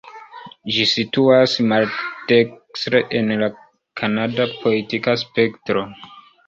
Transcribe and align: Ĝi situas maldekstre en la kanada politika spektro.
Ĝi 0.77 0.85
situas 0.91 1.53
maldekstre 1.73 3.05
en 3.21 3.31
la 3.45 3.53
kanada 4.03 4.53
politika 4.65 5.19
spektro. 5.27 5.91